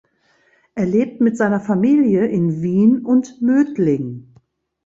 Er 0.73 0.87
lebt 0.87 1.21
mit 1.21 1.37
seiner 1.37 1.59
Familie 1.59 2.25
in 2.25 2.63
Wien 2.63 3.05
und 3.05 3.39
Mödling. 3.43 4.33